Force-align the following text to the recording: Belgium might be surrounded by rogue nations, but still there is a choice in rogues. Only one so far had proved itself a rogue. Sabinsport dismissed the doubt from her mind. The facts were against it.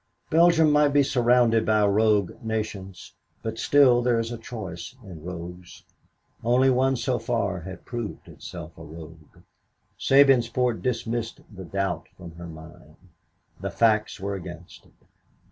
Belgium 0.31 0.71
might 0.71 0.87
be 0.93 1.03
surrounded 1.03 1.63
by 1.63 1.85
rogue 1.85 2.31
nations, 2.43 3.13
but 3.43 3.59
still 3.59 4.01
there 4.01 4.17
is 4.17 4.31
a 4.31 4.37
choice 4.39 4.95
in 5.03 5.23
rogues. 5.23 5.83
Only 6.43 6.71
one 6.71 6.95
so 6.95 7.19
far 7.19 7.59
had 7.59 7.85
proved 7.85 8.27
itself 8.27 8.75
a 8.79 8.83
rogue. 8.83 9.43
Sabinsport 9.99 10.81
dismissed 10.81 11.41
the 11.55 11.65
doubt 11.65 12.07
from 12.17 12.31
her 12.37 12.47
mind. 12.47 12.95
The 13.59 13.69
facts 13.69 14.19
were 14.19 14.33
against 14.33 14.87
it. 14.87 15.07